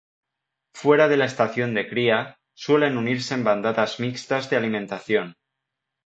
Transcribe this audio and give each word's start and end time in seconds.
Fuera 0.73 1.07
de 1.07 1.15
la 1.15 1.25
estación 1.25 1.75
de 1.75 1.87
cría, 1.87 2.39
suelen 2.55 2.97
unirse 2.97 3.35
en 3.35 3.43
bandadas 3.43 3.99
mixtas 3.99 4.49
de 4.49 4.55
alimentación. 4.57 5.35